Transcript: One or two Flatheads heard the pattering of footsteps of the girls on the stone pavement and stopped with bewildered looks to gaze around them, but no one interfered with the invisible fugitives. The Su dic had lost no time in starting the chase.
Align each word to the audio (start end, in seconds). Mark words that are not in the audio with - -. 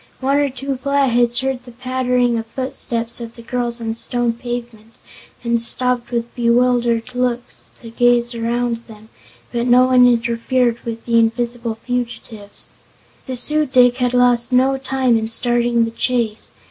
One 0.19 0.37
or 0.37 0.49
two 0.49 0.77
Flatheads 0.77 1.41
heard 1.41 1.61
the 1.63 1.71
pattering 1.73 2.35
of 2.39 2.47
footsteps 2.47 3.21
of 3.21 3.35
the 3.35 3.43
girls 3.43 3.79
on 3.79 3.89
the 3.89 3.95
stone 3.95 4.33
pavement 4.33 4.93
and 5.43 5.61
stopped 5.61 6.09
with 6.09 6.33
bewildered 6.33 7.13
looks 7.13 7.69
to 7.83 7.91
gaze 7.91 8.33
around 8.33 8.77
them, 8.87 9.09
but 9.51 9.67
no 9.67 9.85
one 9.85 10.07
interfered 10.07 10.79
with 10.85 11.05
the 11.05 11.19
invisible 11.19 11.75
fugitives. 11.83 12.73
The 13.27 13.35
Su 13.35 13.67
dic 13.67 13.97
had 13.97 14.15
lost 14.15 14.51
no 14.51 14.75
time 14.79 15.19
in 15.19 15.27
starting 15.29 15.85
the 15.85 15.91
chase. 15.91 16.49